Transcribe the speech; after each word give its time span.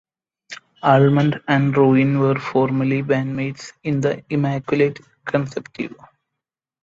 Almond 0.81 1.41
and 1.47 1.77
Ruin 1.77 2.19
were 2.19 2.33
formerly 2.33 3.03
bandmates 3.03 3.71
in 3.83 4.01
the 4.01 4.23
Immaculate 4.31 4.99
Consumptive. 5.25 5.93